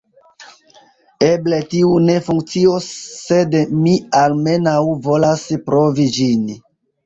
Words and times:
Eble 1.27 1.59
tiu 1.73 1.91
ne 2.07 2.15
funkcios 2.29 2.89
sed 3.27 3.55
mi 3.85 3.95
almenaŭ 4.25 4.77
volas 5.07 5.49
provi 5.71 6.11
ĝin 6.21 6.53